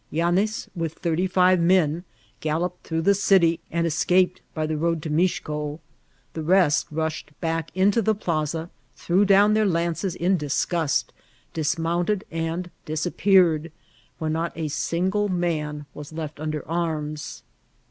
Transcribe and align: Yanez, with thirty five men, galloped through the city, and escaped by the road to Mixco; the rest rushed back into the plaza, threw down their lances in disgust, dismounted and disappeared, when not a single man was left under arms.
Yanez, 0.09 0.67
with 0.75 0.93
thirty 0.93 1.27
five 1.27 1.59
men, 1.59 2.03
galloped 2.39 2.83
through 2.87 3.03
the 3.03 3.13
city, 3.13 3.59
and 3.69 3.85
escaped 3.85 4.41
by 4.51 4.65
the 4.65 4.75
road 4.75 4.99
to 4.99 5.11
Mixco; 5.11 5.79
the 6.33 6.41
rest 6.41 6.87
rushed 6.89 7.29
back 7.39 7.69
into 7.77 8.01
the 8.01 8.15
plaza, 8.15 8.71
threw 8.95 9.25
down 9.25 9.53
their 9.53 9.67
lances 9.67 10.15
in 10.15 10.37
disgust, 10.37 11.13
dismounted 11.53 12.23
and 12.31 12.71
disappeared, 12.83 13.71
when 14.17 14.33
not 14.33 14.51
a 14.57 14.69
single 14.69 15.29
man 15.29 15.85
was 15.93 16.11
left 16.11 16.39
under 16.39 16.67
arms. 16.67 17.43